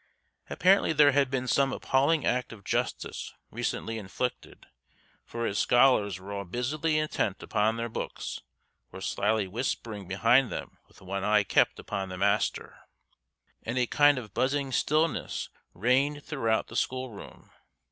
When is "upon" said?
7.43-7.77, 11.77-12.09